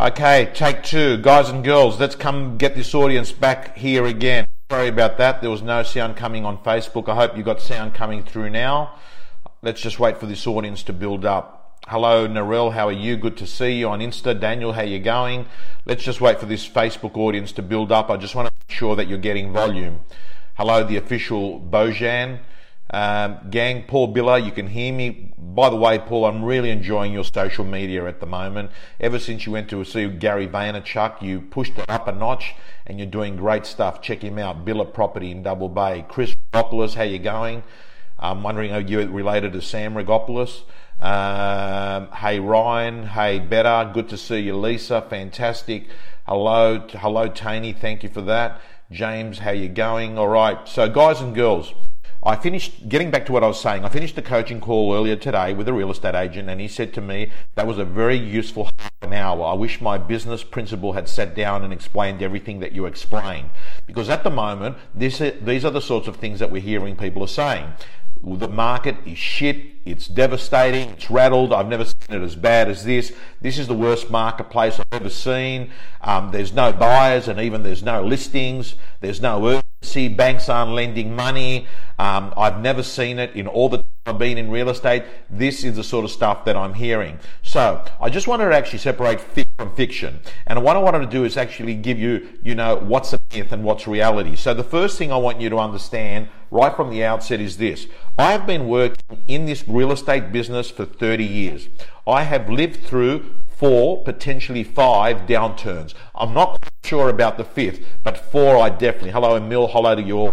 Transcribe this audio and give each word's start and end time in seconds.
Okay, 0.00 0.50
take 0.54 0.82
two. 0.82 1.18
Guys 1.18 1.50
and 1.50 1.62
girls, 1.62 2.00
let's 2.00 2.14
come 2.14 2.56
get 2.56 2.74
this 2.74 2.94
audience 2.94 3.32
back 3.32 3.76
here 3.76 4.06
again. 4.06 4.46
Sorry 4.70 4.88
about 4.88 5.18
that. 5.18 5.42
There 5.42 5.50
was 5.50 5.60
no 5.60 5.82
sound 5.82 6.16
coming 6.16 6.46
on 6.46 6.56
Facebook. 6.56 7.06
I 7.10 7.14
hope 7.14 7.36
you 7.36 7.42
got 7.42 7.60
sound 7.60 7.92
coming 7.92 8.22
through 8.22 8.48
now. 8.48 8.94
Let's 9.60 9.82
just 9.82 10.00
wait 10.00 10.16
for 10.16 10.24
this 10.24 10.46
audience 10.46 10.82
to 10.84 10.94
build 10.94 11.26
up. 11.26 11.82
Hello, 11.86 12.26
Narelle. 12.26 12.72
How 12.72 12.88
are 12.88 12.92
you? 12.92 13.18
Good 13.18 13.36
to 13.36 13.46
see 13.46 13.72
you 13.72 13.90
on 13.90 14.00
Insta. 14.00 14.40
Daniel, 14.40 14.72
how 14.72 14.80
you 14.80 15.00
going? 15.00 15.44
Let's 15.84 16.02
just 16.02 16.22
wait 16.22 16.40
for 16.40 16.46
this 16.46 16.66
Facebook 16.66 17.14
audience 17.18 17.52
to 17.52 17.62
build 17.62 17.92
up. 17.92 18.08
I 18.08 18.16
just 18.16 18.34
want 18.34 18.48
to 18.48 18.54
make 18.66 18.74
sure 18.74 18.96
that 18.96 19.06
you're 19.06 19.18
getting 19.18 19.52
volume. 19.52 20.00
Hello, 20.54 20.82
the 20.82 20.96
official 20.96 21.60
Bojan. 21.60 22.38
Um, 22.88 23.38
gang, 23.50 23.84
Paul 23.86 24.14
Biller, 24.14 24.42
you 24.42 24.50
can 24.50 24.66
hear 24.66 24.94
me. 24.94 25.29
By 25.54 25.68
the 25.68 25.74
way, 25.74 25.98
Paul, 25.98 26.26
I'm 26.26 26.44
really 26.44 26.70
enjoying 26.70 27.12
your 27.12 27.24
social 27.24 27.64
media 27.64 28.06
at 28.06 28.20
the 28.20 28.26
moment. 28.26 28.70
Ever 29.00 29.18
since 29.18 29.46
you 29.46 29.52
went 29.52 29.68
to 29.70 29.84
see 29.84 30.06
Gary 30.06 30.46
Vaynerchuk, 30.46 31.20
you 31.20 31.40
pushed 31.40 31.76
it 31.76 31.90
up 31.90 32.06
a 32.06 32.12
notch 32.12 32.54
and 32.86 32.98
you're 32.98 33.08
doing 33.08 33.34
great 33.34 33.66
stuff. 33.66 34.00
Check 34.00 34.22
him 34.22 34.38
out. 34.38 34.64
Biller 34.64 34.92
Property 34.92 35.32
in 35.32 35.42
Double 35.42 35.68
Bay. 35.68 36.04
Chris 36.08 36.36
Rigopoulos, 36.52 36.94
how 36.94 37.02
you 37.02 37.18
going? 37.18 37.64
I'm 38.16 38.44
wondering 38.44 38.70
are 38.70 38.80
you 38.80 39.00
related 39.08 39.52
to 39.54 39.62
Sam 39.62 39.94
Rigopoulos? 39.94 40.62
Um, 41.00 42.12
hey 42.12 42.38
Ryan, 42.38 43.06
hey 43.06 43.40
Better, 43.40 43.90
good 43.92 44.08
to 44.10 44.18
see 44.18 44.40
you. 44.40 44.56
Lisa, 44.56 45.02
fantastic. 45.02 45.88
Hello, 46.28 46.86
hello 46.90 47.26
Tony, 47.26 47.72
thank 47.72 48.04
you 48.04 48.08
for 48.08 48.22
that. 48.22 48.60
James, 48.92 49.40
how 49.40 49.50
you 49.50 49.68
going? 49.68 50.16
All 50.16 50.28
right. 50.28 50.68
So 50.68 50.88
guys 50.88 51.20
and 51.20 51.34
girls, 51.34 51.74
I 52.22 52.36
finished, 52.36 52.86
getting 52.86 53.10
back 53.10 53.24
to 53.26 53.32
what 53.32 53.42
I 53.42 53.46
was 53.46 53.58
saying, 53.58 53.82
I 53.82 53.88
finished 53.88 54.18
a 54.18 54.22
coaching 54.22 54.60
call 54.60 54.94
earlier 54.94 55.16
today 55.16 55.54
with 55.54 55.66
a 55.68 55.72
real 55.72 55.90
estate 55.90 56.14
agent 56.14 56.50
and 56.50 56.60
he 56.60 56.68
said 56.68 56.92
to 56.94 57.00
me, 57.00 57.30
that 57.54 57.66
was 57.66 57.78
a 57.78 57.84
very 57.84 58.16
useful 58.16 58.68
half 58.78 58.92
an 59.00 59.14
hour. 59.14 59.42
I 59.46 59.54
wish 59.54 59.80
my 59.80 59.96
business 59.96 60.44
principal 60.44 60.92
had 60.92 61.08
sat 61.08 61.34
down 61.34 61.64
and 61.64 61.72
explained 61.72 62.22
everything 62.22 62.60
that 62.60 62.72
you 62.72 62.84
explained. 62.84 63.48
Because 63.86 64.10
at 64.10 64.22
the 64.22 64.30
moment, 64.30 64.76
this, 64.94 65.22
these 65.40 65.64
are 65.64 65.70
the 65.70 65.80
sorts 65.80 66.08
of 66.08 66.16
things 66.16 66.40
that 66.40 66.50
we're 66.50 66.60
hearing 66.60 66.94
people 66.94 67.22
are 67.24 67.26
saying. 67.26 67.72
The 68.22 68.48
market 68.48 68.96
is 69.06 69.16
shit. 69.16 69.56
It's 69.86 70.06
devastating. 70.06 70.90
It's 70.90 71.10
rattled. 71.10 71.54
I've 71.54 71.68
never 71.68 71.86
seen 71.86 71.94
it 72.10 72.22
as 72.22 72.36
bad 72.36 72.68
as 72.68 72.84
this. 72.84 73.14
This 73.40 73.56
is 73.56 73.66
the 73.66 73.74
worst 73.74 74.10
marketplace 74.10 74.78
I've 74.78 75.00
ever 75.00 75.08
seen. 75.08 75.70
Um, 76.02 76.30
there's 76.30 76.52
no 76.52 76.70
buyers 76.70 77.28
and 77.28 77.40
even 77.40 77.62
there's 77.62 77.82
no 77.82 78.04
listings. 78.04 78.74
There's 79.00 79.22
no 79.22 79.46
urgency. 79.46 80.08
Banks 80.08 80.50
aren't 80.50 80.72
lending 80.72 81.16
money. 81.16 81.66
Um, 82.00 82.32
I've 82.34 82.58
never 82.62 82.82
seen 82.82 83.18
it 83.18 83.36
in 83.36 83.46
all 83.46 83.68
the 83.68 83.76
time 83.76 83.84
I've 84.06 84.18
been 84.18 84.38
in 84.38 84.50
real 84.50 84.70
estate. 84.70 85.04
This 85.28 85.64
is 85.64 85.76
the 85.76 85.84
sort 85.84 86.06
of 86.06 86.10
stuff 86.10 86.46
that 86.46 86.56
I'm 86.56 86.72
hearing. 86.72 87.18
So 87.42 87.84
I 88.00 88.08
just 88.08 88.26
wanted 88.26 88.48
to 88.48 88.56
actually 88.56 88.78
separate 88.78 89.20
fiction 89.20 89.52
from 89.58 89.74
fiction. 89.74 90.20
And 90.46 90.64
what 90.64 90.76
I 90.76 90.78
wanted 90.78 91.00
to 91.00 91.06
do 91.06 91.24
is 91.24 91.36
actually 91.36 91.74
give 91.74 91.98
you, 91.98 92.38
you 92.42 92.54
know, 92.54 92.76
what's 92.76 93.12
a 93.12 93.18
myth 93.34 93.52
and 93.52 93.64
what's 93.64 93.86
reality. 93.86 94.34
So 94.34 94.54
the 94.54 94.64
first 94.64 94.96
thing 94.96 95.12
I 95.12 95.18
want 95.18 95.42
you 95.42 95.50
to 95.50 95.58
understand 95.58 96.30
right 96.50 96.74
from 96.74 96.88
the 96.88 97.04
outset 97.04 97.38
is 97.38 97.58
this. 97.58 97.86
I 98.18 98.32
have 98.32 98.46
been 98.46 98.66
working 98.66 99.22
in 99.28 99.44
this 99.44 99.68
real 99.68 99.92
estate 99.92 100.32
business 100.32 100.70
for 100.70 100.86
30 100.86 101.22
years. 101.22 101.68
I 102.06 102.22
have 102.22 102.48
lived 102.48 102.82
through 102.82 103.34
four, 103.46 104.02
potentially 104.04 104.64
five 104.64 105.26
downturns. 105.26 105.92
I'm 106.14 106.32
not 106.32 106.66
sure 106.82 107.10
about 107.10 107.36
the 107.36 107.44
fifth, 107.44 107.84
but 108.02 108.16
four 108.16 108.56
I 108.56 108.70
definitely. 108.70 109.10
Hello, 109.10 109.36
Emil. 109.36 109.68
Hello 109.68 109.94
to 109.94 110.00
you 110.00 110.16
all. 110.16 110.32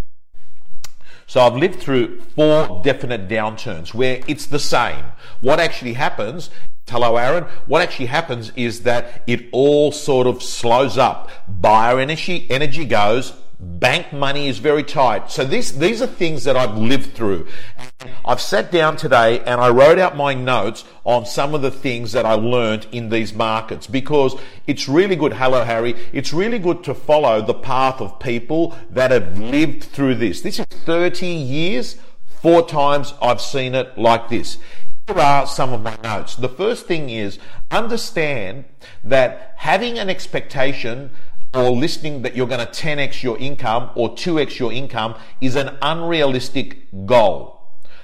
So 1.27 1.41
I've 1.41 1.55
lived 1.55 1.79
through 1.79 2.21
four 2.21 2.81
definite 2.83 3.27
downturns 3.27 3.93
where 3.93 4.21
it's 4.27 4.45
the 4.45 4.59
same. 4.59 5.03
What 5.41 5.59
actually 5.59 5.93
happens 5.93 6.49
Hello, 6.89 7.17
Aaron. 7.17 7.43
What 7.65 7.81
actually 7.81 8.05
happens 8.05 8.53
is 8.55 8.83
that 8.83 9.21
it 9.27 9.49
all 9.51 9.91
sort 9.91 10.25
of 10.25 10.41
slows 10.41 10.97
up. 10.97 11.29
Buyer 11.45 11.99
energy, 11.99 12.47
energy 12.49 12.85
goes, 12.85 13.33
Bank 13.59 14.13
money 14.13 14.47
is 14.47 14.59
very 14.59 14.83
tight. 14.83 15.31
So 15.31 15.43
these, 15.43 15.79
these 15.79 15.99
are 15.99 16.07
things 16.07 16.43
that 16.43 16.55
I've 16.55 16.77
lived 16.77 17.15
through. 17.15 17.47
And 17.75 18.11
I've 18.23 18.39
sat 18.39 18.71
down 18.71 18.97
today 18.97 19.39
and 19.39 19.59
I 19.59 19.69
wrote 19.69 19.97
out 19.97 20.15
my 20.15 20.35
notes 20.35 20.83
on 21.05 21.25
some 21.25 21.55
of 21.55 21.63
the 21.63 21.71
things 21.71 22.11
that 22.11 22.23
I 22.23 22.33
learned 22.33 22.85
in 22.91 23.09
these 23.09 23.33
markets 23.33 23.87
because 23.87 24.39
it's 24.67 24.87
really 24.87 25.15
good. 25.15 25.33
Hello, 25.33 25.63
Harry. 25.63 25.95
It's 26.13 26.33
really 26.33 26.59
good 26.59 26.83
to 26.83 26.93
follow 26.93 27.41
the 27.41 27.55
path 27.55 27.99
of 27.99 28.19
people 28.19 28.77
that 28.91 29.09
have 29.09 29.39
lived 29.39 29.85
through 29.85 30.15
this. 30.15 30.41
This 30.41 30.59
is 30.59 30.65
30 30.65 31.25
years. 31.25 31.97
Four 32.27 32.67
times 32.67 33.15
I've 33.23 33.41
seen 33.41 33.73
it 33.73 33.97
like 33.97 34.29
this. 34.29 34.59
Here 35.07 35.17
are 35.17 35.47
some 35.47 35.73
of 35.73 35.81
my 35.81 35.97
notes. 36.03 36.35
The 36.35 36.49
first 36.49 36.85
thing 36.85 37.09
is 37.09 37.39
understand 37.71 38.65
that 39.03 39.53
having 39.55 39.97
an 39.97 40.09
expectation 40.09 41.09
or 41.53 41.71
listening 41.71 42.21
that 42.21 42.35
you're 42.35 42.47
going 42.47 42.65
to 42.65 42.71
10x 42.71 43.23
your 43.23 43.37
income 43.37 43.91
or 43.95 44.15
2x 44.15 44.59
your 44.59 44.71
income 44.71 45.15
is 45.41 45.55
an 45.55 45.77
unrealistic 45.81 46.87
goal. 47.05 47.61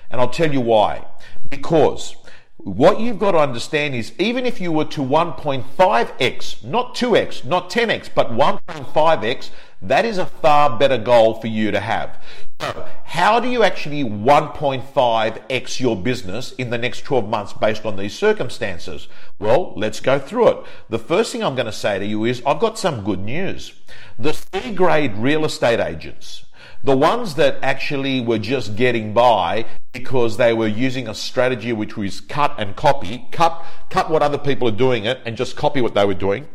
And 0.10 0.22
I'll 0.22 0.30
tell 0.30 0.52
you 0.52 0.62
why. 0.62 1.06
Because 1.50 2.16
what 2.64 3.00
you've 3.00 3.20
got 3.20 3.32
to 3.32 3.40
understand 3.40 3.94
is 3.94 4.14
even 4.18 4.46
if 4.46 4.62
you 4.62 4.72
were 4.72 4.86
to 4.86 5.02
1.5x, 5.02 6.64
not 6.64 6.96
2x, 6.96 7.44
not 7.44 7.70
10x, 7.70 8.10
but 8.14 8.32
1.5x, 8.32 9.50
that 9.82 10.06
is 10.06 10.18
a 10.18 10.26
far 10.26 10.78
better 10.78 10.98
goal 10.98 11.34
for 11.34 11.48
you 11.48 11.72
to 11.72 11.82
have. 11.82 12.18
So, 12.62 12.88
how 13.04 13.42
do 13.42 13.50
you 13.50 13.64
actually 13.64 14.06
1.5x 14.06 15.80
your 15.82 15.98
business 15.98 16.54
in 16.54 16.70
the 16.70 16.78
next 16.78 17.02
12 17.02 17.28
months 17.28 17.52
based 17.52 17.86
on 17.86 17.98
these 17.98 18.18
circumstances? 18.18 19.10
Well, 19.40 19.74
let's 19.76 20.00
go 20.00 20.18
through 20.18 20.48
it. 20.48 20.66
The 20.88 21.00
first 21.00 21.34
thing 21.34 21.44
I'm 21.44 21.56
going 21.56 21.66
to 21.66 21.74
say 21.74 22.00
to 22.00 22.06
you 22.06 22.24
is 22.24 22.42
I've 22.46 22.62
got 22.62 22.80
some 22.80 23.04
good 23.04 23.20
news. 23.20 23.74
The 24.18 24.34
C 24.34 24.74
grade 24.74 25.18
real 25.18 25.44
estate 25.44 25.82
agents, 25.82 26.46
the 26.84 26.96
ones 26.96 27.36
that 27.36 27.58
actually 27.62 28.20
were 28.20 28.40
just 28.40 28.76
getting 28.76 29.14
by 29.14 29.66
because 29.94 30.38
they 30.38 30.54
were 30.54 30.68
using 30.68 31.08
a 31.08 31.16
strategy 31.16 31.72
which 31.72 31.96
was 31.96 32.20
cut 32.20 32.54
and 32.58 32.76
copy, 32.76 33.28
cut, 33.32 33.64
cut 33.90 34.10
what 34.10 34.22
other 34.22 34.38
people 34.38 34.68
are 34.68 34.72
doing 34.72 35.06
it 35.06 35.20
and 35.26 35.38
just 35.38 35.56
copy 35.56 35.82
what 35.82 35.94
they 35.94 36.06
were 36.06 36.14
doing 36.14 36.48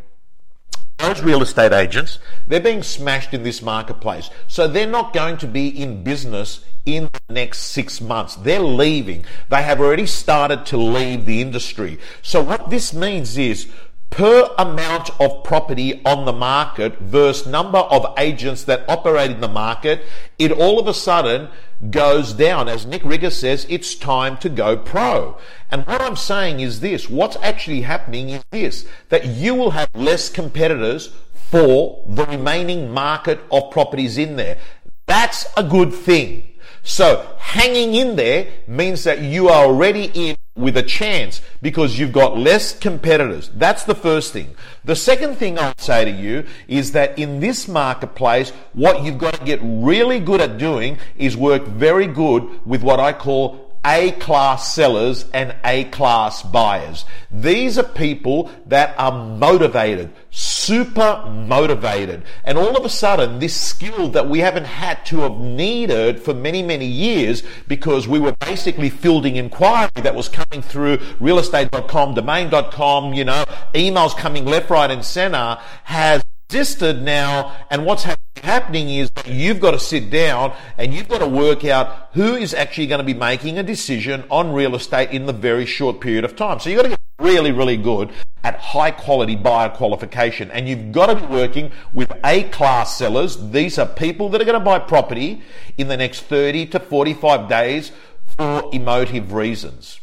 those 0.98 1.22
real 1.22 1.42
estate 1.42 1.72
agents, 1.72 2.18
they're 2.48 2.60
being 2.60 2.82
smashed 2.82 3.32
in 3.32 3.44
this 3.44 3.62
marketplace. 3.62 4.30
So 4.48 4.66
they're 4.66 4.86
not 4.86 5.12
going 5.12 5.36
to 5.38 5.46
be 5.46 5.68
in 5.68 6.02
business 6.02 6.64
in 6.84 7.08
the 7.12 7.32
next 7.32 7.58
six 7.58 8.00
months. 8.00 8.34
They're 8.34 8.60
leaving. 8.60 9.24
They 9.48 9.62
have 9.62 9.80
already 9.80 10.06
started 10.06 10.66
to 10.66 10.76
leave 10.76 11.24
the 11.24 11.40
industry. 11.40 11.98
So 12.22 12.42
what 12.42 12.70
this 12.70 12.92
means 12.92 13.38
is 13.38 13.68
per 14.10 14.50
amount 14.58 15.10
of 15.20 15.44
property 15.44 16.02
on 16.04 16.24
the 16.24 16.32
market 16.32 16.98
versus 16.98 17.46
number 17.46 17.78
of 17.78 18.14
agents 18.18 18.64
that 18.64 18.88
operate 18.88 19.30
in 19.30 19.40
the 19.40 19.48
market, 19.48 20.04
it 20.38 20.50
all 20.50 20.78
of 20.78 20.88
a 20.88 20.94
sudden 20.94 21.48
goes 21.90 22.32
down. 22.32 22.68
As 22.68 22.86
Nick 22.86 23.04
Rigger 23.04 23.30
says, 23.30 23.66
it's 23.68 23.94
time 23.94 24.36
to 24.38 24.48
go 24.48 24.76
pro. 24.76 25.38
And 25.70 25.86
what 25.86 26.00
I'm 26.00 26.16
saying 26.16 26.60
is 26.60 26.80
this, 26.80 27.08
what's 27.08 27.36
actually 27.42 27.82
happening 27.82 28.30
is 28.30 28.44
this, 28.50 28.86
that 29.10 29.26
you 29.26 29.54
will 29.54 29.70
have 29.72 29.88
less 29.94 30.28
competitors 30.28 31.14
for 31.34 32.04
the 32.08 32.26
remaining 32.26 32.90
market 32.90 33.40
of 33.50 33.70
properties 33.70 34.18
in 34.18 34.36
there. 34.36 34.58
That's 35.06 35.46
a 35.56 35.62
good 35.62 35.92
thing. 35.92 36.48
So 36.82 37.26
hanging 37.38 37.94
in 37.94 38.16
there 38.16 38.48
means 38.66 39.04
that 39.04 39.20
you 39.20 39.48
are 39.48 39.64
already 39.64 40.10
in 40.14 40.36
with 40.58 40.76
a 40.76 40.82
chance 40.82 41.40
because 41.62 41.98
you've 41.98 42.12
got 42.12 42.36
less 42.36 42.76
competitors. 42.76 43.50
That's 43.54 43.84
the 43.84 43.94
first 43.94 44.32
thing. 44.32 44.56
The 44.84 44.96
second 44.96 45.36
thing 45.36 45.58
I'll 45.58 45.72
say 45.78 46.04
to 46.04 46.10
you 46.10 46.44
is 46.66 46.92
that 46.92 47.18
in 47.18 47.40
this 47.40 47.68
marketplace, 47.68 48.50
what 48.72 49.04
you've 49.04 49.18
got 49.18 49.34
to 49.34 49.44
get 49.44 49.60
really 49.62 50.18
good 50.18 50.40
at 50.40 50.58
doing 50.58 50.98
is 51.16 51.36
work 51.36 51.62
very 51.64 52.08
good 52.08 52.66
with 52.66 52.82
what 52.82 52.98
I 52.98 53.12
call 53.12 53.67
a 53.88 54.12
class 54.12 54.74
sellers 54.74 55.24
and 55.32 55.56
A 55.64 55.84
class 55.84 56.42
buyers. 56.42 57.06
These 57.30 57.78
are 57.78 57.82
people 57.82 58.50
that 58.66 58.94
are 58.98 59.10
motivated, 59.10 60.10
super 60.30 61.24
motivated. 61.26 62.22
And 62.44 62.58
all 62.58 62.76
of 62.76 62.84
a 62.84 62.90
sudden, 62.90 63.38
this 63.38 63.58
skill 63.58 64.10
that 64.10 64.28
we 64.28 64.40
haven't 64.40 64.66
had 64.66 65.06
to 65.06 65.20
have 65.20 65.38
needed 65.38 66.20
for 66.20 66.34
many, 66.34 66.62
many 66.62 66.84
years 66.84 67.42
because 67.66 68.06
we 68.06 68.20
were 68.20 68.34
basically 68.40 68.90
fielding 68.90 69.36
inquiry 69.36 69.88
that 69.94 70.14
was 70.14 70.28
coming 70.28 70.60
through 70.60 70.98
realestate.com, 71.18 72.12
domain.com, 72.12 73.14
you 73.14 73.24
know, 73.24 73.44
emails 73.72 74.14
coming 74.14 74.44
left, 74.44 74.68
right, 74.68 74.90
and 74.90 75.02
center 75.02 75.56
has 75.84 76.22
existed 76.50 77.02
now. 77.02 77.56
And 77.70 77.86
what's 77.86 78.02
happening? 78.02 78.27
Happening 78.38 78.90
is 78.90 79.10
that 79.12 79.26
you've 79.26 79.60
got 79.60 79.72
to 79.72 79.78
sit 79.78 80.10
down 80.10 80.54
and 80.76 80.92
you've 80.92 81.08
got 81.08 81.18
to 81.18 81.28
work 81.28 81.64
out 81.64 82.10
who 82.14 82.34
is 82.34 82.54
actually 82.54 82.86
going 82.86 82.98
to 82.98 83.04
be 83.04 83.14
making 83.14 83.58
a 83.58 83.62
decision 83.62 84.24
on 84.30 84.52
real 84.52 84.74
estate 84.74 85.10
in 85.10 85.26
the 85.26 85.32
very 85.32 85.66
short 85.66 86.00
period 86.00 86.24
of 86.24 86.36
time. 86.36 86.60
So 86.60 86.70
you've 86.70 86.78
got 86.78 86.84
to 86.84 86.88
get 86.90 87.00
really, 87.18 87.52
really 87.52 87.76
good 87.76 88.10
at 88.44 88.58
high 88.58 88.90
quality 88.90 89.36
buyer 89.36 89.68
qualification. 89.68 90.50
And 90.50 90.68
you've 90.68 90.92
got 90.92 91.06
to 91.06 91.16
be 91.16 91.26
working 91.26 91.72
with 91.92 92.12
A 92.24 92.44
class 92.44 92.96
sellers. 92.96 93.50
These 93.50 93.78
are 93.78 93.86
people 93.86 94.28
that 94.30 94.40
are 94.40 94.44
going 94.44 94.58
to 94.58 94.64
buy 94.64 94.78
property 94.78 95.42
in 95.76 95.88
the 95.88 95.96
next 95.96 96.22
30 96.22 96.66
to 96.66 96.80
45 96.80 97.48
days 97.48 97.92
for 98.36 98.68
emotive 98.72 99.32
reasons. 99.32 100.00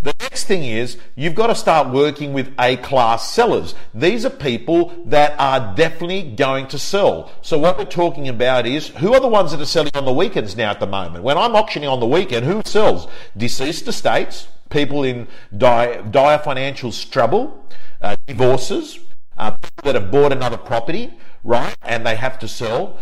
The 0.00 0.14
next 0.20 0.44
thing 0.44 0.62
is 0.62 0.96
you've 1.16 1.34
got 1.34 1.48
to 1.48 1.54
start 1.54 1.88
working 1.88 2.32
with 2.32 2.52
A 2.58 2.76
class 2.76 3.30
sellers. 3.30 3.74
These 3.92 4.24
are 4.24 4.30
people 4.30 4.92
that 5.06 5.34
are 5.38 5.74
definitely 5.74 6.22
going 6.22 6.68
to 6.68 6.78
sell. 6.78 7.32
So 7.42 7.58
what 7.58 7.78
we're 7.78 7.84
talking 7.84 8.28
about 8.28 8.64
is 8.64 8.88
who 8.88 9.12
are 9.12 9.20
the 9.20 9.28
ones 9.28 9.50
that 9.50 9.60
are 9.60 9.66
selling 9.66 9.90
on 9.94 10.04
the 10.04 10.12
weekends 10.12 10.56
now 10.56 10.70
at 10.70 10.78
the 10.78 10.86
moment? 10.86 11.24
When 11.24 11.36
I'm 11.36 11.56
auctioning 11.56 11.88
on 11.88 11.98
the 11.98 12.06
weekend, 12.06 12.46
who 12.46 12.62
sells? 12.64 13.08
Deceased 13.36 13.88
estates, 13.88 14.46
people 14.70 15.02
in 15.02 15.26
dire, 15.56 16.02
dire 16.02 16.38
financial 16.38 16.92
trouble, 16.92 17.66
uh, 18.00 18.14
divorces, 18.26 19.00
uh, 19.36 19.50
people 19.50 19.92
that 19.92 20.00
have 20.00 20.12
bought 20.12 20.32
another 20.32 20.58
property, 20.58 21.12
right, 21.42 21.76
and 21.82 22.06
they 22.06 22.14
have 22.14 22.38
to 22.38 22.46
sell 22.46 22.98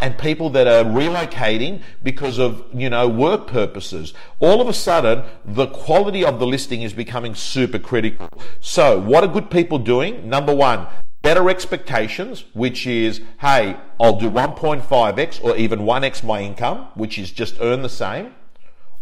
and 0.00 0.16
people 0.18 0.50
that 0.50 0.66
are 0.66 0.84
relocating 0.84 1.82
because 2.02 2.38
of 2.38 2.64
you 2.72 2.90
know 2.90 3.08
work 3.08 3.46
purposes. 3.46 4.14
All 4.40 4.60
of 4.60 4.68
a 4.68 4.72
sudden 4.72 5.24
the 5.44 5.66
quality 5.66 6.24
of 6.24 6.38
the 6.38 6.46
listing 6.46 6.82
is 6.82 6.92
becoming 6.92 7.34
super 7.34 7.78
critical. 7.78 8.28
So 8.60 8.98
what 8.98 9.24
are 9.24 9.28
good 9.28 9.50
people 9.50 9.78
doing? 9.78 10.28
Number 10.28 10.54
one 10.54 10.86
better 11.22 11.48
expectations 11.48 12.44
which 12.52 12.84
is 12.84 13.20
hey 13.38 13.76
i'll 14.00 14.18
do 14.18 14.28
1.5x 14.28 15.44
or 15.44 15.56
even 15.56 15.78
1x 15.78 16.24
my 16.24 16.40
income 16.40 16.88
which 16.94 17.16
is 17.16 17.30
just 17.30 17.54
earn 17.60 17.82
the 17.82 17.88
same 17.88 18.34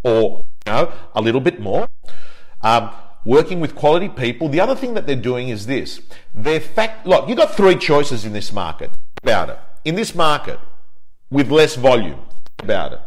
or 0.02 0.42
you 0.66 0.72
know 0.72 0.92
a 1.14 1.20
little 1.20 1.40
bit 1.40 1.60
more. 1.60 1.88
Um, 2.62 2.90
working 3.24 3.60
with 3.60 3.74
quality 3.74 4.08
people. 4.08 4.48
The 4.48 4.60
other 4.60 4.74
thing 4.74 4.94
that 4.94 5.06
they're 5.06 5.16
doing 5.16 5.48
is 5.48 5.66
this. 5.66 6.00
They're 6.34 6.60
fact 6.60 7.06
look 7.06 7.28
you've 7.28 7.38
got 7.38 7.54
three 7.54 7.76
choices 7.76 8.24
in 8.24 8.32
this 8.32 8.52
market 8.52 8.90
about 9.22 9.50
it 9.50 9.58
in 9.84 9.94
this 9.94 10.14
market 10.14 10.58
with 11.30 11.50
less 11.50 11.76
volume 11.76 12.20
about 12.58 12.92
it, 12.92 13.00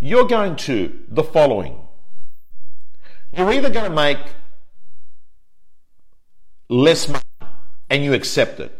you're 0.00 0.26
going 0.26 0.56
to 0.56 1.00
the 1.08 1.24
following. 1.24 1.80
You're 3.32 3.52
either 3.52 3.70
going 3.70 3.90
to 3.90 3.94
make 3.94 4.18
less 6.68 7.08
money 7.08 7.24
and 7.90 8.04
you 8.04 8.14
accept 8.14 8.60
it, 8.60 8.76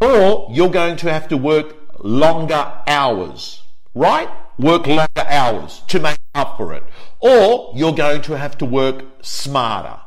or 0.00 0.48
you're 0.50 0.70
going 0.70 0.96
to 0.96 1.12
have 1.12 1.28
to 1.28 1.36
work 1.36 1.76
longer 1.98 2.72
hours, 2.86 3.62
right? 3.94 4.28
Work 4.58 4.86
longer 4.86 5.26
hours 5.26 5.82
to 5.88 6.00
make 6.00 6.18
up 6.34 6.56
for 6.56 6.74
it, 6.74 6.84
or 7.20 7.72
you're 7.74 7.94
going 7.94 8.22
to 8.22 8.36
have 8.36 8.56
to 8.58 8.64
work 8.64 9.04
smarter. 9.22 10.00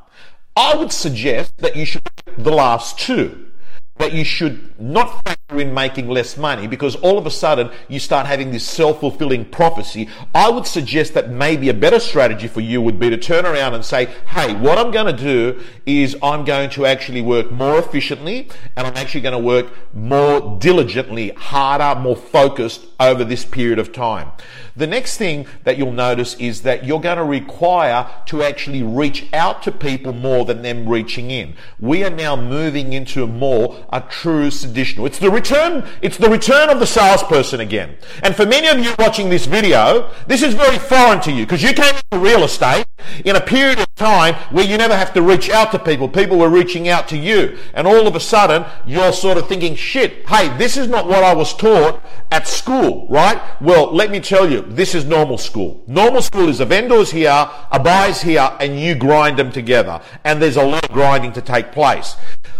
I 0.55 0.75
would 0.75 0.91
suggest 0.91 1.57
that 1.57 1.75
you 1.75 1.85
should 1.85 2.01
the 2.37 2.51
last 2.51 2.99
two 2.99 3.51
but 3.97 4.13
you 4.13 4.23
should 4.23 4.79
not 4.79 5.23
in 5.59 5.73
making 5.73 6.09
less 6.09 6.37
money 6.37 6.67
because 6.67 6.95
all 6.97 7.17
of 7.17 7.25
a 7.25 7.31
sudden 7.31 7.71
you 7.87 7.99
start 7.99 8.25
having 8.25 8.51
this 8.51 8.65
self-fulfilling 8.65 9.45
prophecy. 9.45 10.09
I 10.33 10.49
would 10.49 10.67
suggest 10.67 11.13
that 11.13 11.29
maybe 11.29 11.69
a 11.69 11.73
better 11.73 11.99
strategy 11.99 12.47
for 12.47 12.61
you 12.61 12.81
would 12.81 12.99
be 12.99 13.09
to 13.09 13.17
turn 13.17 13.45
around 13.45 13.73
and 13.73 13.83
say, 13.83 14.05
hey, 14.27 14.53
what 14.55 14.77
I'm 14.77 14.91
going 14.91 15.15
to 15.15 15.23
do 15.23 15.61
is 15.85 16.15
I'm 16.21 16.45
going 16.45 16.69
to 16.71 16.85
actually 16.85 17.21
work 17.21 17.51
more 17.51 17.77
efficiently 17.77 18.49
and 18.75 18.87
I'm 18.87 18.95
actually 18.95 19.21
going 19.21 19.33
to 19.33 19.45
work 19.45 19.67
more 19.93 20.57
diligently, 20.59 21.29
harder, 21.29 21.99
more 21.99 22.15
focused 22.15 22.92
over 23.07 23.23
this 23.23 23.45
period 23.45 23.79
of 23.79 23.91
time. 23.91 24.31
The 24.75 24.87
next 24.87 25.17
thing 25.17 25.45
that 25.65 25.77
you'll 25.77 25.91
notice 25.91 26.33
is 26.35 26.63
that 26.63 26.83
you're 26.83 26.99
going 26.99 27.17
to 27.17 27.23
require 27.23 28.09
to 28.25 28.41
actually 28.41 28.81
reach 28.81 29.27
out 29.31 29.61
to 29.63 29.71
people 29.71 30.13
more 30.13 30.45
than 30.45 30.63
them 30.63 30.89
reaching 30.89 31.29
in. 31.29 31.55
We 31.79 32.03
are 32.03 32.09
now 32.09 32.35
moving 32.35 32.93
into 32.93 33.27
more 33.27 33.85
a 33.91 34.01
true 34.01 34.49
traditional. 34.49 35.05
It's 35.05 35.19
the 35.19 35.29
return, 35.29 35.87
it's 36.01 36.17
the 36.17 36.29
return 36.29 36.69
of 36.69 36.79
the 36.79 36.87
salesperson 36.87 37.59
again. 37.59 37.95
And 38.23 38.35
for 38.35 38.45
many 38.45 38.67
of 38.67 38.79
you 38.79 38.93
watching 38.97 39.29
this 39.29 39.45
video, 39.45 40.09
this 40.27 40.41
is 40.41 40.53
very 40.53 40.79
foreign 40.79 41.21
to 41.21 41.31
you 41.31 41.45
because 41.45 41.61
you 41.61 41.73
came 41.73 41.93
into 41.95 42.23
real 42.23 42.43
estate 42.43 42.85
in 43.25 43.35
a 43.35 43.41
period 43.41 43.79
of 43.79 43.93
time 43.95 44.35
where 44.51 44.65
you 44.65 44.77
never 44.77 44.95
have 44.95 45.13
to 45.13 45.21
reach 45.21 45.49
out 45.49 45.71
to 45.71 45.79
people. 45.79 46.09
People 46.09 46.37
were 46.37 46.49
reaching 46.49 46.89
out 46.89 47.07
to 47.09 47.17
you. 47.17 47.57
And 47.73 47.87
all 47.87 48.07
of 48.07 48.15
a 48.15 48.19
sudden, 48.19 48.65
you're 48.85 49.13
sort 49.13 49.37
of 49.37 49.47
thinking, 49.47 49.75
shit, 49.75 50.27
hey, 50.27 50.55
this 50.57 50.77
is 50.77 50.87
not 50.87 51.07
what 51.07 51.23
I 51.23 51.33
was 51.33 51.53
taught 51.53 52.01
at 52.31 52.47
school, 52.93 53.07
right? 53.09 53.41
Well, 53.61 53.93
let 53.93 54.11
me 54.11 54.19
tell 54.19 54.49
you, 54.49 54.61
this 54.61 54.95
is 54.95 55.05
normal 55.05 55.37
school. 55.37 55.83
Normal 55.87 56.21
school 56.21 56.49
is 56.49 56.59
a 56.59 56.65
vendor's 56.65 57.11
here, 57.11 57.49
a 57.71 57.79
buyer's 57.79 58.21
here, 58.21 58.55
and 58.59 58.79
you 58.79 58.95
grind 58.95 59.37
them 59.37 59.51
together. 59.51 60.01
And 60.23 60.41
there's 60.41 60.57
a 60.57 60.63
lot 60.63 60.83
of 60.83 60.91
grinding 60.91 61.33
to 61.33 61.41
take 61.41 61.71
place. 61.71 62.15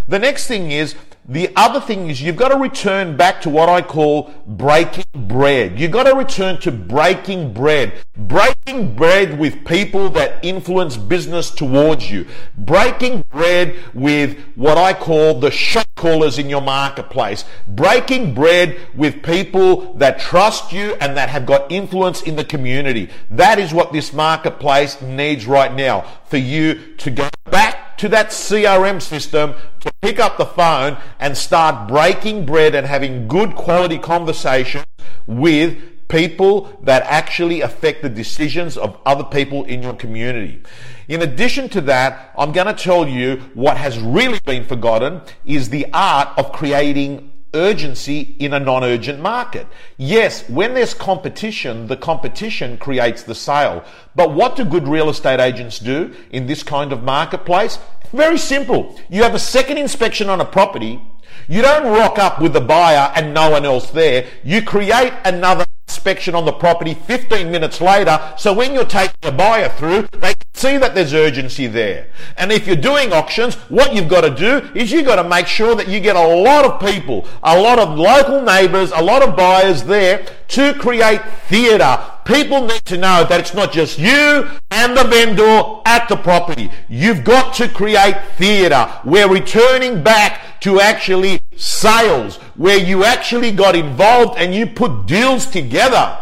The 0.07 0.19
next 0.19 0.47
thing 0.47 0.71
is 0.71 0.95
the 1.27 1.51
other 1.55 1.79
thing 1.79 2.09
is 2.09 2.21
you've 2.21 2.35
got 2.35 2.49
to 2.49 2.57
return 2.57 3.15
back 3.15 3.41
to 3.41 3.49
what 3.49 3.69
I 3.69 3.81
call 3.81 4.33
breaking 4.45 5.05
bread. 5.13 5.79
You've 5.79 5.91
got 5.91 6.03
to 6.03 6.15
return 6.15 6.59
to 6.61 6.71
breaking 6.71 7.53
bread. 7.53 7.93
Breaking 8.17 8.93
bread 8.93 9.39
with 9.39 9.65
people 9.65 10.09
that 10.11 10.43
influence 10.43 10.97
business 10.97 11.49
towards 11.49 12.11
you. 12.11 12.27
Breaking 12.57 13.23
bread 13.31 13.75
with 13.93 14.37
what 14.55 14.77
I 14.77 14.93
call 14.93 15.39
the 15.39 15.49
shot 15.49 15.87
callers 15.95 16.37
in 16.39 16.49
your 16.49 16.61
marketplace. 16.61 17.45
Breaking 17.69 18.33
bread 18.33 18.77
with 18.93 19.23
people 19.23 19.93
that 19.95 20.19
trust 20.19 20.73
you 20.73 20.95
and 20.99 21.15
that 21.15 21.29
have 21.29 21.45
got 21.45 21.71
influence 21.71 22.21
in 22.21 22.35
the 22.35 22.43
community. 22.43 23.09
That 23.29 23.59
is 23.59 23.73
what 23.73 23.93
this 23.93 24.11
marketplace 24.11 25.01
needs 25.01 25.47
right 25.47 25.73
now 25.73 26.01
for 26.25 26.37
you 26.37 26.95
to 26.97 27.11
go 27.11 27.29
back 27.49 27.72
to 28.03 28.09
that 28.09 28.31
CRM 28.31 29.01
system 29.01 29.55
to 29.79 29.89
pick 30.01 30.19
up 30.19 30.37
the 30.37 30.45
phone 30.45 30.97
and 31.21 31.37
start 31.37 31.87
breaking 31.87 32.45
bread 32.45 32.75
and 32.75 32.85
having 32.85 33.29
good 33.29 33.55
quality 33.55 33.97
conversations 33.97 34.83
with 35.25 35.81
people 36.09 36.77
that 36.83 37.01
actually 37.03 37.61
affect 37.61 38.01
the 38.01 38.09
decisions 38.09 38.75
of 38.75 38.99
other 39.05 39.23
people 39.23 39.63
in 39.63 39.81
your 39.81 39.93
community. 39.93 40.61
In 41.07 41.21
addition 41.21 41.69
to 41.69 41.79
that, 41.81 42.33
I'm 42.37 42.51
going 42.51 42.67
to 42.67 42.73
tell 42.73 43.07
you 43.07 43.37
what 43.53 43.77
has 43.77 43.97
really 43.97 44.41
been 44.45 44.65
forgotten 44.65 45.21
is 45.45 45.69
the 45.69 45.87
art 45.93 46.27
of 46.37 46.51
creating 46.51 47.31
urgency 47.53 48.35
in 48.39 48.53
a 48.53 48.59
non-urgent 48.59 49.19
market. 49.19 49.67
Yes, 49.97 50.47
when 50.49 50.73
there's 50.73 50.93
competition, 50.93 51.87
the 51.87 51.97
competition 51.97 52.77
creates 52.77 53.23
the 53.23 53.35
sale. 53.35 53.83
But 54.15 54.31
what 54.31 54.55
do 54.55 54.65
good 54.65 54.87
real 54.87 55.09
estate 55.09 55.39
agents 55.39 55.79
do 55.79 56.13
in 56.31 56.47
this 56.47 56.63
kind 56.63 56.91
of 56.91 57.03
marketplace? 57.03 57.79
Very 58.11 58.37
simple. 58.37 58.99
You 59.09 59.23
have 59.23 59.35
a 59.35 59.39
second 59.39 59.77
inspection 59.77 60.29
on 60.29 60.41
a 60.41 60.45
property. 60.45 61.01
You 61.47 61.61
don't 61.61 61.87
rock 61.87 62.19
up 62.19 62.41
with 62.41 62.53
the 62.53 62.61
buyer 62.61 63.11
and 63.15 63.33
no 63.33 63.49
one 63.49 63.65
else 63.65 63.89
there. 63.91 64.27
You 64.43 64.61
create 64.61 65.13
another 65.25 65.65
inspection 66.03 66.35
on 66.35 66.43
the 66.43 66.51
property 66.51 66.93
15 66.93 67.49
minutes 67.49 67.79
later. 67.79 68.19
So 68.37 68.51
when 68.51 68.73
you're 68.73 68.83
taking 68.83 69.15
a 69.23 69.31
buyer 69.31 69.69
through, 69.69 70.09
they 70.11 70.33
can 70.33 70.53
see 70.53 70.75
that 70.75 70.95
there's 70.95 71.13
urgency 71.13 71.65
there. 71.65 72.07
And 72.35 72.51
if 72.51 72.67
you're 72.67 72.75
doing 72.75 73.13
auctions, 73.13 73.55
what 73.69 73.93
you've 73.95 74.09
got 74.09 74.21
to 74.21 74.29
do 74.29 74.69
is 74.75 74.91
you've 74.91 75.05
got 75.05 75.15
to 75.15 75.23
make 75.23 75.47
sure 75.47 75.75
that 75.75 75.87
you 75.87 76.01
get 76.01 76.17
a 76.17 76.27
lot 76.27 76.65
of 76.65 76.81
people, 76.81 77.25
a 77.41 77.57
lot 77.57 77.79
of 77.79 77.97
local 77.97 78.41
neighbours, 78.41 78.91
a 78.91 79.01
lot 79.01 79.25
of 79.25 79.37
buyers 79.37 79.83
there 79.83 80.25
to 80.49 80.73
create 80.73 81.21
theatre. 81.47 81.97
People 82.25 82.65
need 82.65 82.83
to 82.83 82.97
know 82.97 83.23
that 83.23 83.39
it's 83.39 83.53
not 83.53 83.71
just 83.71 83.97
you 83.97 84.49
and 84.71 84.97
the 84.97 85.05
vendor 85.05 85.79
at 85.85 86.09
the 86.09 86.17
property. 86.17 86.69
You've 86.89 87.23
got 87.23 87.53
to 87.55 87.69
create 87.69 88.17
theatre. 88.37 88.91
We're 89.05 89.29
returning 89.29 90.03
back 90.03 90.59
to 90.61 90.81
actually 90.81 91.39
sales 91.55 92.37
where 92.55 92.77
you 92.77 93.03
actually 93.03 93.51
got 93.51 93.75
involved 93.75 94.39
and 94.39 94.53
you 94.53 94.65
put 94.65 95.05
deals 95.05 95.45
together. 95.45 96.17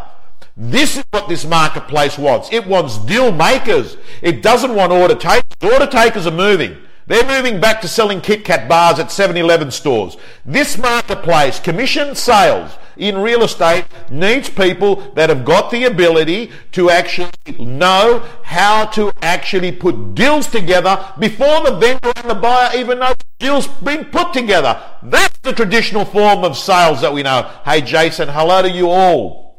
This 0.58 0.98
is 0.98 1.04
what 1.12 1.30
this 1.30 1.46
marketplace 1.46 2.18
wants. 2.18 2.52
It 2.52 2.68
wants 2.68 2.98
deal 3.00 3.32
makers. 3.32 3.98
It 4.22 4.42
doesn't 4.44 4.76
want 4.76 4.92
order 4.92 5.16
takers. 5.16 5.44
Order 5.62 5.88
takers 5.88 6.28
are 6.28 6.32
moving. 6.32 6.78
They're 7.08 7.26
moving 7.26 7.60
back 7.60 7.82
to 7.82 7.88
selling 7.88 8.22
Kit 8.22 8.46
Kat 8.46 8.70
bars 8.70 9.00
at 9.00 9.08
7-Eleven 9.08 9.72
stores. 9.72 10.18
This 10.46 10.78
marketplace, 10.78 11.60
commission 11.60 12.16
sales 12.16 12.78
in 12.96 13.18
real 13.18 13.44
estate, 13.44 13.86
needs 14.10 14.50
people 14.50 15.12
that 15.16 15.30
have 15.30 15.44
got 15.44 15.72
the 15.72 15.86
ability 15.86 16.52
to 16.74 16.90
actually 16.90 17.32
know 17.60 18.20
how 18.44 18.86
to 18.86 19.12
actually 19.22 19.72
put 19.72 20.16
deals 20.16 20.48
together 20.48 21.14
before 21.20 21.64
the 21.64 21.78
vendor 21.78 22.12
and 22.16 22.30
the 22.30 22.36
buyer 22.36 22.78
even 22.78 23.00
know 23.00 23.14
deal's 23.40 23.68
been 23.68 24.06
put 24.06 24.32
together. 24.34 24.82
That's 25.02 25.38
the 25.40 25.54
traditional 25.54 26.06
form 26.06 26.44
of 26.44 26.58
sales 26.58 27.02
that 27.02 27.14
we 27.14 27.24
know. 27.24 27.50
Hey 27.66 27.82
Jason, 27.82 28.30
hello 28.30 28.62
to 28.62 28.70
you 28.70 28.90
all. 28.90 29.58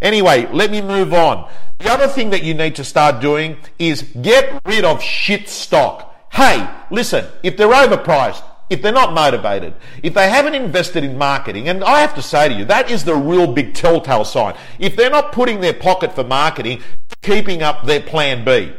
Anyway, 0.00 0.46
let 0.52 0.70
me 0.70 0.80
move 0.80 1.12
on. 1.12 1.50
The 1.78 1.90
other 1.90 2.08
thing 2.08 2.30
that 2.30 2.42
you 2.42 2.54
need 2.54 2.76
to 2.76 2.84
start 2.84 3.20
doing 3.20 3.56
is 3.78 4.02
get 4.20 4.60
rid 4.64 4.84
of 4.84 5.02
shit 5.02 5.48
stock. 5.48 6.07
Hey, 6.32 6.68
listen, 6.90 7.26
if 7.42 7.56
they're 7.56 7.68
overpriced, 7.68 8.42
if 8.70 8.82
they're 8.82 8.92
not 8.92 9.14
motivated, 9.14 9.74
if 10.02 10.14
they 10.14 10.28
haven't 10.28 10.54
invested 10.54 11.02
in 11.02 11.16
marketing, 11.16 11.68
and 11.68 11.82
I 11.82 12.00
have 12.00 12.14
to 12.16 12.22
say 12.22 12.48
to 12.48 12.54
you, 12.54 12.64
that 12.66 12.90
is 12.90 13.04
the 13.04 13.14
real 13.14 13.52
big 13.52 13.74
telltale 13.74 14.24
sign. 14.24 14.54
If 14.78 14.94
they're 14.94 15.10
not 15.10 15.32
putting 15.32 15.60
their 15.60 15.72
pocket 15.72 16.14
for 16.14 16.24
marketing, 16.24 16.82
keeping 17.22 17.62
up 17.62 17.84
their 17.86 18.00
plan 18.00 18.44
B. 18.44 18.72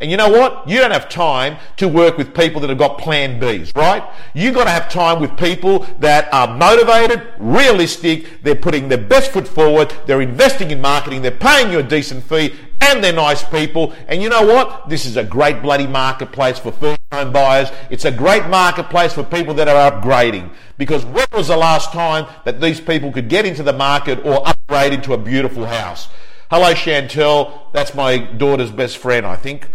And 0.00 0.10
you 0.10 0.16
know 0.16 0.30
what? 0.30 0.66
You 0.66 0.78
don't 0.78 0.92
have 0.92 1.10
time 1.10 1.58
to 1.76 1.86
work 1.86 2.16
with 2.16 2.34
people 2.34 2.60
that 2.62 2.70
have 2.70 2.78
got 2.78 2.96
plan 2.98 3.38
Bs, 3.38 3.76
right? 3.76 4.02
You've 4.32 4.54
got 4.54 4.64
to 4.64 4.70
have 4.70 4.88
time 4.88 5.20
with 5.20 5.36
people 5.36 5.80
that 5.98 6.32
are 6.32 6.56
motivated, 6.56 7.22
realistic, 7.38 8.42
they're 8.42 8.54
putting 8.54 8.88
their 8.88 8.98
best 8.98 9.30
foot 9.30 9.46
forward, 9.46 9.92
they're 10.06 10.22
investing 10.22 10.70
in 10.70 10.80
marketing, 10.80 11.20
they're 11.20 11.30
paying 11.30 11.70
you 11.70 11.80
a 11.80 11.82
decent 11.82 12.24
fee, 12.24 12.54
and 12.80 13.02
they're 13.02 13.12
nice 13.12 13.44
people. 13.44 13.94
And 14.08 14.22
you 14.22 14.28
know 14.28 14.42
what? 14.42 14.88
This 14.88 15.06
is 15.06 15.16
a 15.16 15.24
great 15.24 15.62
bloody 15.62 15.86
marketplace 15.86 16.58
for 16.58 16.72
first 16.72 17.00
home 17.12 17.32
buyers. 17.32 17.70
It's 17.90 18.04
a 18.04 18.10
great 18.10 18.46
marketplace 18.46 19.12
for 19.12 19.22
people 19.22 19.54
that 19.54 19.68
are 19.68 19.90
upgrading. 19.90 20.50
Because 20.78 21.04
when 21.04 21.26
was 21.32 21.48
the 21.48 21.56
last 21.56 21.92
time 21.92 22.26
that 22.44 22.60
these 22.60 22.80
people 22.80 23.12
could 23.12 23.28
get 23.28 23.44
into 23.44 23.62
the 23.62 23.72
market 23.72 24.24
or 24.24 24.46
upgrade 24.48 24.92
into 24.92 25.12
a 25.12 25.18
beautiful 25.18 25.66
house? 25.66 26.08
Hello, 26.50 26.72
Chantel. 26.72 27.72
That's 27.72 27.94
my 27.94 28.18
daughter's 28.18 28.70
best 28.70 28.98
friend, 28.98 29.26
I 29.26 29.36
think. 29.36 29.68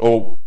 Or 0.00 0.38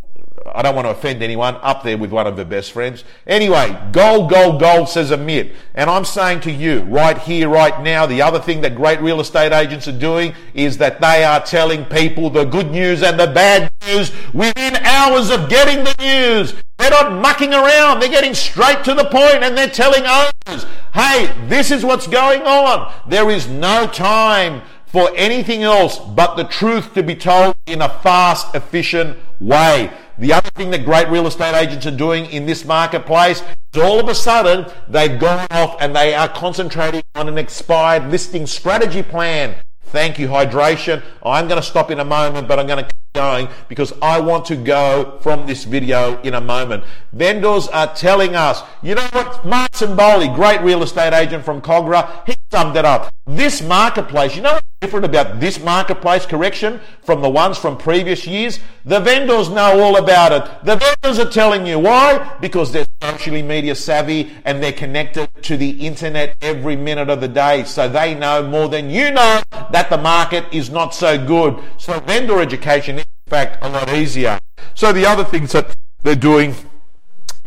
I 0.53 0.61
don't 0.61 0.75
want 0.75 0.85
to 0.85 0.91
offend 0.91 1.21
anyone, 1.21 1.55
up 1.61 1.83
there 1.83 1.97
with 1.97 2.11
one 2.11 2.27
of 2.27 2.37
her 2.37 2.45
best 2.45 2.71
friends. 2.71 3.03
Anyway, 3.25 3.77
gold, 3.91 4.29
gold, 4.29 4.59
gold, 4.59 4.89
says 4.89 5.11
Amit. 5.11 5.53
And 5.75 5.89
I'm 5.89 6.05
saying 6.05 6.41
to 6.41 6.51
you, 6.51 6.81
right 6.81 7.17
here, 7.17 7.49
right 7.49 7.81
now, 7.81 8.05
the 8.05 8.21
other 8.21 8.39
thing 8.39 8.61
that 8.61 8.75
great 8.75 9.01
real 9.01 9.19
estate 9.19 9.51
agents 9.51 9.87
are 9.87 9.97
doing 9.97 10.33
is 10.53 10.77
that 10.77 11.01
they 11.01 11.23
are 11.23 11.43
telling 11.43 11.85
people 11.85 12.29
the 12.29 12.45
good 12.45 12.71
news 12.71 13.03
and 13.03 13.19
the 13.19 13.27
bad 13.27 13.71
news 13.87 14.11
within 14.33 14.75
hours 14.77 15.29
of 15.29 15.49
getting 15.49 15.83
the 15.83 15.95
news. 15.99 16.53
They're 16.77 16.91
not 16.91 17.11
mucking 17.11 17.53
around. 17.53 17.99
They're 17.99 18.09
getting 18.09 18.33
straight 18.33 18.83
to 18.85 18.93
the 18.93 19.05
point 19.05 19.43
and 19.43 19.57
they're 19.57 19.69
telling 19.69 20.05
owners, 20.05 20.65
hey, 20.93 21.33
this 21.47 21.71
is 21.71 21.83
what's 21.83 22.07
going 22.07 22.43
on. 22.43 22.93
There 23.07 23.29
is 23.29 23.47
no 23.47 23.87
time 23.87 24.61
for 24.85 25.11
anything 25.15 25.63
else 25.63 25.99
but 25.99 26.35
the 26.35 26.45
truth 26.45 26.93
to 26.93 27.03
be 27.03 27.15
told 27.15 27.55
in 27.65 27.81
a 27.81 27.89
fast, 27.89 28.55
efficient 28.55 29.17
way. 29.39 29.91
The 30.19 30.33
other 30.33 30.49
thing 30.55 30.71
that 30.71 30.83
great 30.83 31.09
real 31.09 31.27
estate 31.27 31.55
agents 31.55 31.85
are 31.85 31.95
doing 31.95 32.25
in 32.27 32.47
this 32.47 32.65
marketplace 32.65 33.43
is 33.73 33.81
all 33.81 33.99
of 33.99 34.09
a 34.09 34.15
sudden 34.15 34.71
they've 34.87 35.19
gone 35.19 35.45
off 35.51 35.77
and 35.79 35.95
they 35.95 36.15
are 36.15 36.27
concentrating 36.27 37.03
on 37.13 37.27
an 37.27 37.37
expired 37.37 38.09
listing 38.09 38.47
strategy 38.47 39.03
plan. 39.03 39.55
Thank 39.89 40.19
you, 40.19 40.27
hydration. 40.27 41.01
I'm 41.23 41.47
going 41.47 41.61
to 41.61 41.65
stop 41.65 41.91
in 41.91 41.99
a 41.99 42.05
moment, 42.05 42.47
but 42.47 42.59
I'm 42.59 42.67
going 42.67 42.83
to 42.83 42.91
keep 42.91 43.13
going 43.13 43.47
because 43.69 43.93
I 44.01 44.19
want 44.19 44.45
to 44.45 44.55
go 44.57 45.17
from 45.21 45.47
this 45.47 45.63
video 45.63 46.21
in 46.21 46.33
a 46.33 46.41
moment. 46.41 46.83
Vendors 47.13 47.69
are 47.69 47.93
telling 47.95 48.35
us, 48.35 48.63
you 48.83 48.95
know 48.95 49.07
what? 49.11 49.45
Martin 49.45 49.95
Bowley, 49.95 50.27
great 50.27 50.61
real 50.61 50.83
estate 50.83 51.13
agent 51.13 51.45
from 51.45 51.61
Kogarah, 51.61 52.27
he 52.27 52.35
summed 52.51 52.75
it 52.75 52.83
up. 52.83 53.13
This 53.25 53.61
marketplace, 53.61 54.35
you 54.35 54.41
know 54.41 54.53
what's 54.53 54.67
different 54.81 55.05
about 55.05 55.39
this 55.39 55.59
marketplace 55.59 56.25
correction 56.25 56.81
from 57.01 57.21
the 57.21 57.29
ones 57.29 57.57
from 57.57 57.77
previous 57.77 58.27
years? 58.27 58.59
The 58.83 58.99
vendors 58.99 59.49
know 59.49 59.81
all 59.81 59.97
about 59.97 60.31
it. 60.33 60.65
The 60.65 60.75
vendors 60.75 61.17
are 61.25 61.31
telling 61.31 61.65
you 61.65 61.79
why? 61.79 62.37
Because 62.41 62.73
they're 62.73 62.86
socially 63.17 63.41
media 63.41 63.73
savvy 63.73 64.31
and 64.45 64.61
they're 64.61 64.71
connected 64.71 65.27
to 65.41 65.57
the 65.57 65.71
internet 65.85 66.35
every 66.39 66.75
minute 66.75 67.09
of 67.09 67.19
the 67.19 67.27
day. 67.27 67.63
So 67.63 67.89
they 67.89 68.13
know 68.13 68.47
more 68.47 68.69
than 68.69 68.91
you 68.91 69.09
know 69.09 69.41
that 69.71 69.89
the 69.89 69.97
market 69.97 70.45
is 70.51 70.69
not 70.69 70.93
so 70.93 71.17
good. 71.25 71.59
So 71.77 71.99
vendor 72.01 72.39
education 72.39 72.99
is 72.99 73.05
in 73.25 73.29
fact 73.31 73.57
a 73.63 73.69
lot 73.69 73.91
easier. 73.91 74.39
So 74.75 74.93
the 74.93 75.07
other 75.07 75.23
things 75.23 75.51
that 75.53 75.75
they're 76.03 76.15
doing, 76.15 76.53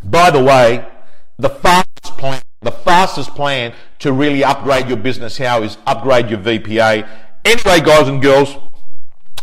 by 0.02 0.30
the 0.30 0.42
way, 0.42 0.84
the 1.38 1.50
fastest 1.50 2.18
plan 2.18 2.42
the 2.62 2.70
fastest 2.70 3.34
plan 3.34 3.72
to 4.00 4.12
really 4.12 4.44
upgrade 4.44 4.86
your 4.86 4.98
business 4.98 5.38
how 5.38 5.62
is 5.62 5.78
upgrade 5.86 6.28
your 6.28 6.40
VPA. 6.40 7.08
Anyway, 7.42 7.80
guys 7.80 8.06
and 8.06 8.20
girls, 8.20 8.54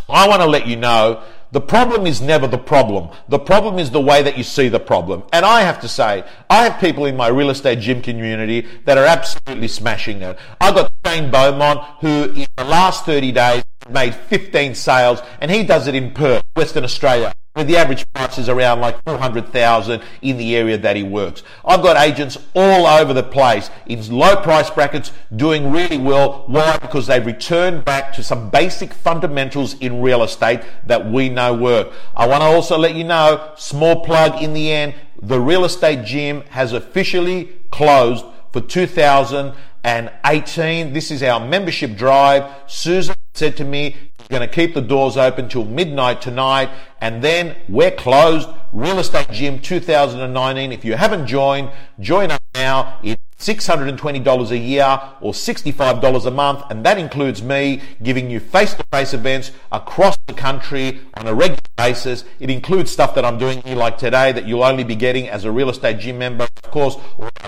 I 0.08 0.28
want 0.28 0.44
to 0.44 0.48
let 0.48 0.68
you 0.68 0.76
know 0.76 1.24
the 1.51 1.62
problem 1.62 2.06
is 2.06 2.22
never 2.22 2.48
the 2.48 2.58
problem. 2.58 3.10
The 3.30 3.39
problem 3.39 3.80
is 3.80 3.92
the 3.92 4.01
way 4.01 4.22
that 4.22 4.38
you 4.38 4.44
see 4.44 4.68
the 4.68 4.80
problem. 4.80 5.24
And 5.32 5.46
I 5.46 5.62
have 5.62 5.80
to 5.82 5.88
say, 5.88 6.24
I 6.50 6.63
have 6.63 6.80
people 6.80 7.06
in 7.06 7.16
my 7.16 7.27
real 7.27 7.50
estate 7.50 7.80
gym 7.80 8.01
community 8.01 8.68
that 8.86 8.98
are 8.98 9.06
absolutely 9.06 9.68
smashing 9.68 10.22
it. 10.22 10.38
I've 10.60 10.75
got 10.75 10.92
Shane 11.06 11.32
Beaumont 11.32 11.80
who 12.01 12.25
in 12.34 12.48
the 12.58 12.63
last 12.63 13.06
30 13.06 13.32
days 13.32 13.63
made 13.90 14.14
15 14.14 14.76
sales 14.76 15.22
and 15.40 15.52
he 15.52 15.64
does 15.64 15.88
it 15.88 15.96
in 15.96 16.12
Perth, 16.12 16.44
Western 16.56 16.84
Australia 16.84 17.34
where 17.58 17.66
the 17.66 17.76
average 17.76 18.06
price 18.14 18.38
is 18.38 18.48
around 18.50 18.80
like 18.82 19.04
400,000 19.04 20.00
in 20.22 20.38
the 20.38 20.56
area 20.56 20.78
that 20.78 20.96
he 20.96 21.02
works. 21.02 21.42
I've 21.66 21.82
got 21.82 21.98
agents 21.98 22.38
all 22.54 22.86
over 22.86 23.16
the 23.16 23.24
place 23.24 23.72
in 23.88 24.16
low 24.16 24.36
price 24.36 24.70
brackets 24.70 25.12
doing 25.36 25.72
really 25.72 25.98
well. 25.98 26.44
Why? 26.46 26.78
Because 26.78 27.08
they've 27.08 27.26
returned 27.26 27.84
back 27.84 28.14
to 28.14 28.22
some 28.22 28.52
basic 28.52 28.94
fundamentals 28.94 29.74
in 29.80 30.04
real 30.04 30.22
estate 30.22 30.62
that 30.86 31.10
we 31.10 31.30
know 31.30 31.56
work. 31.56 31.92
I 32.16 32.28
want 32.28 32.42
to 32.42 32.46
also 32.46 32.78
let 32.78 32.94
you 32.94 33.06
know, 33.06 33.54
small 33.58 34.06
plug 34.06 34.44
in 34.44 34.54
the 34.54 34.72
end, 34.72 34.94
the 35.20 35.40
real 35.40 35.66
estate 35.66 36.06
gym 36.06 36.42
has 36.50 36.74
officially 36.74 37.46
closed 37.72 38.24
for 38.54 38.62
2018. 38.62 40.94
This 40.94 41.10
is 41.10 41.24
our 41.24 41.40
membership 41.40 41.98
drive. 41.98 42.44
Susan 42.68 43.16
said 43.38 43.56
to 43.58 43.63
me, 43.63 43.96
we're 44.20 44.39
going 44.39 44.50
to 44.50 44.53
keep 44.53 44.74
the 44.74 44.82
doors 44.82 45.15
open 45.15 45.48
till 45.48 45.63
midnight 45.63 46.22
tonight, 46.22 46.70
and 47.00 47.24
then 47.24 47.56
we're 47.70 47.91
closed. 47.91 48.50
Real 48.74 49.00
Estate 49.00 49.32
Gym 49.32 49.60
2019. 49.60 50.74
If 50.74 50.84
you 50.84 50.96
haven't 50.96 51.27
joined, 51.27 51.72
join 52.00 52.32
us 52.32 52.39
now. 52.53 53.00
It's 53.03 53.22
$620 53.39 54.50
a 54.50 54.58
year 54.58 55.00
or 55.22 55.32
$65 55.32 56.25
a 56.25 56.32
month, 56.32 56.63
and 56.70 56.86
that 56.86 56.98
includes 56.98 57.41
me 57.41 57.82
giving 58.03 58.29
you 58.29 58.39
face-to-face 58.41 59.13
events 59.13 59.51
across 59.72 60.17
the 60.27 60.34
country 60.34 61.00
on 61.13 61.27
a 61.27 61.34
regular 61.34 61.60
basis. 61.77 62.25
It 62.39 62.50
includes 62.50 62.91
stuff 62.91 63.15
that 63.15 63.24
I'm 63.24 63.38
doing 63.38 63.62
here 63.62 63.77
like 63.77 63.98
today 63.98 64.34
that 64.34 64.46
you'll 64.46 64.63
only 64.63 64.84
be 64.84 64.96
getting 64.96 65.29
as 65.29 65.46
a 65.46 65.51
real 65.51 65.70
estate 65.70 66.00
gym 66.00 66.17
member. 66.17 66.48
Of 66.63 66.72
course, 66.72 66.96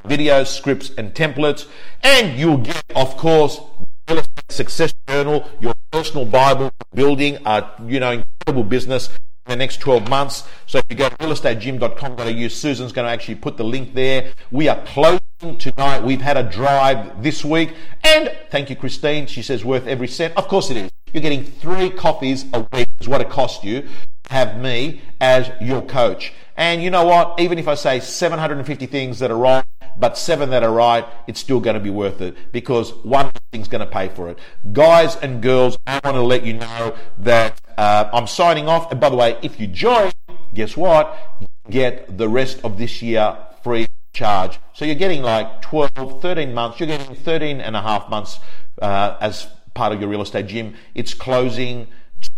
videos, 0.05 0.47
scripts, 0.47 0.91
and 0.97 1.13
templates. 1.13 1.67
And 2.03 2.39
you'll 2.39 2.59
get, 2.59 2.83
of 2.95 3.17
course, 3.17 3.57
the 3.57 4.13
real 4.13 4.19
estate 4.19 4.51
success 4.51 4.93
journal, 5.07 5.49
your 5.59 5.73
personal 5.91 6.25
Bible, 6.25 6.71
building 6.93 7.37
a 7.45 7.69
you 7.85 7.99
know 7.99 8.11
incredible 8.11 8.63
business 8.63 9.07
in 9.07 9.51
the 9.51 9.55
next 9.55 9.77
12 9.77 10.09
months. 10.09 10.43
So 10.67 10.79
if 10.79 10.85
you 10.89 10.95
go 10.95 11.09
to 11.09 11.15
realestategym.com.au, 11.15 12.47
Susan's 12.49 12.91
going 12.91 13.05
to 13.05 13.11
actually 13.11 13.35
put 13.35 13.57
the 13.57 13.63
link 13.63 13.93
there. 13.95 14.31
We 14.51 14.67
are 14.67 14.81
closing 14.85 15.57
tonight. 15.57 16.03
We've 16.03 16.21
had 16.21 16.37
a 16.37 16.43
drive 16.43 17.23
this 17.23 17.43
week, 17.43 17.73
and 18.03 18.31
thank 18.51 18.69
you, 18.69 18.75
Christine. 18.75 19.27
She 19.27 19.41
says 19.41 19.65
worth 19.65 19.87
every 19.87 20.07
cent. 20.07 20.35
Of 20.37 20.47
course 20.47 20.69
it 20.69 20.77
is. 20.77 20.91
You're 21.13 21.23
getting 21.23 21.43
three 21.43 21.89
coffees 21.89 22.45
a 22.53 22.67
week 22.71 22.87
is 22.99 23.07
what 23.07 23.21
it 23.21 23.29
costs 23.29 23.63
you 23.63 23.87
have 24.29 24.59
me 24.59 25.01
as 25.19 25.51
your 25.59 25.81
coach. 25.81 26.33
And 26.55 26.83
you 26.83 26.89
know 26.89 27.05
what? 27.05 27.39
Even 27.39 27.57
if 27.57 27.67
I 27.67 27.75
say 27.75 27.99
750 27.99 28.85
things 28.85 29.19
that 29.19 29.31
are 29.31 29.37
wrong, 29.37 29.63
but 29.99 30.17
seven 30.17 30.49
that 30.51 30.63
are 30.63 30.71
right, 30.71 31.05
it's 31.27 31.39
still 31.39 31.59
going 31.59 31.73
to 31.73 31.79
be 31.79 31.89
worth 31.89 32.21
it 32.21 32.35
because 32.51 32.93
one 33.03 33.31
thing's 33.51 33.67
going 33.67 33.85
to 33.85 33.91
pay 33.91 34.07
for 34.09 34.29
it. 34.29 34.39
Guys 34.71 35.15
and 35.17 35.41
girls, 35.41 35.77
I 35.85 35.99
want 36.03 36.15
to 36.15 36.21
let 36.21 36.45
you 36.45 36.53
know 36.53 36.95
that 37.19 37.59
uh, 37.77 38.09
I'm 38.13 38.27
signing 38.27 38.67
off. 38.67 38.91
And 38.91 38.99
by 38.99 39.09
the 39.09 39.15
way, 39.15 39.37
if 39.41 39.59
you 39.59 39.67
join, 39.67 40.11
guess 40.53 40.77
what? 40.77 41.17
You 41.41 41.47
get 41.69 42.17
the 42.17 42.29
rest 42.29 42.61
of 42.63 42.77
this 42.77 43.01
year 43.01 43.37
free 43.61 43.87
charge. 44.13 44.59
So 44.73 44.85
you're 44.85 44.95
getting 44.95 45.21
like 45.21 45.61
12, 45.61 46.21
13 46.21 46.53
months. 46.53 46.79
You're 46.79 46.87
getting 46.87 47.15
13 47.15 47.61
and 47.61 47.75
a 47.75 47.81
half 47.81 48.09
months 48.09 48.39
uh, 48.81 49.17
as 49.19 49.47
part 49.73 49.93
of 49.93 49.99
your 49.99 50.09
real 50.09 50.21
estate 50.21 50.47
gym. 50.47 50.75
It's 50.95 51.13
closing 51.13 51.87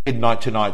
midnight 0.05 0.41
tonight. 0.41 0.71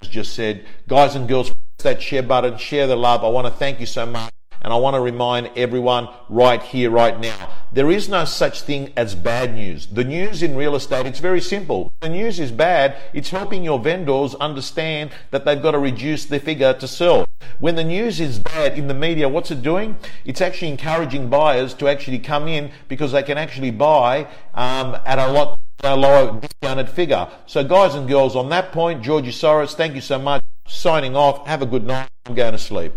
As 0.00 0.08
just 0.08 0.34
said, 0.34 0.64
guys 0.86 1.16
and 1.16 1.28
girls, 1.28 1.50
press 1.50 1.58
that 1.82 2.02
share 2.02 2.22
button, 2.22 2.56
share 2.56 2.86
the 2.86 2.96
love. 2.96 3.24
I 3.24 3.28
want 3.28 3.46
to 3.46 3.52
thank 3.52 3.80
you 3.80 3.86
so 3.86 4.06
much. 4.06 4.32
And 4.60 4.72
I 4.72 4.76
want 4.76 4.94
to 4.94 5.00
remind 5.00 5.50
everyone 5.56 6.08
right 6.28 6.62
here, 6.62 6.90
right 6.90 7.18
now, 7.18 7.50
there 7.72 7.90
is 7.90 8.08
no 8.08 8.24
such 8.24 8.62
thing 8.62 8.92
as 8.96 9.14
bad 9.14 9.54
news. 9.54 9.86
The 9.86 10.04
news 10.04 10.42
in 10.42 10.56
real 10.56 10.74
estate, 10.74 11.06
it's 11.06 11.20
very 11.20 11.40
simple. 11.40 11.92
The 12.00 12.08
news 12.08 12.40
is 12.40 12.50
bad. 12.50 12.96
It's 13.12 13.30
helping 13.30 13.62
your 13.62 13.78
vendors 13.78 14.34
understand 14.36 15.10
that 15.30 15.44
they've 15.44 15.62
got 15.62 15.72
to 15.72 15.78
reduce 15.78 16.24
their 16.24 16.40
figure 16.40 16.72
to 16.74 16.88
sell. 16.88 17.26
When 17.58 17.76
the 17.76 17.84
news 17.84 18.20
is 18.20 18.38
bad 18.38 18.78
in 18.78 18.88
the 18.88 18.94
media, 18.94 19.28
what's 19.28 19.50
it 19.50 19.62
doing? 19.62 19.96
It's 20.24 20.40
actually 20.40 20.70
encouraging 20.70 21.28
buyers 21.28 21.74
to 21.74 21.88
actually 21.88 22.18
come 22.18 22.48
in 22.48 22.70
because 22.88 23.12
they 23.12 23.22
can 23.22 23.38
actually 23.38 23.70
buy 23.70 24.26
um, 24.54 24.96
at 25.06 25.18
a 25.18 25.30
lot 25.30 25.58
lower 25.84 26.40
discounted 26.40 26.88
figure. 26.88 27.28
So 27.46 27.62
guys 27.62 27.94
and 27.94 28.08
girls, 28.08 28.34
on 28.34 28.48
that 28.48 28.72
point, 28.72 29.02
Georgie 29.02 29.30
Soros, 29.30 29.74
thank 29.74 29.94
you 29.94 30.00
so 30.00 30.18
much. 30.18 30.42
Signing 30.66 31.16
off. 31.16 31.46
Have 31.46 31.62
a 31.62 31.66
good 31.66 31.84
night. 31.84 32.08
I'm 32.26 32.34
going 32.34 32.52
to 32.52 32.58
sleep. 32.58 32.92